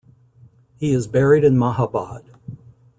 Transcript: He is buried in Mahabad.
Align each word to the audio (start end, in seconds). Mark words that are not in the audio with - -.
He 0.77 0.93
is 0.93 1.05
buried 1.05 1.43
in 1.43 1.59
Mahabad. 1.59 2.23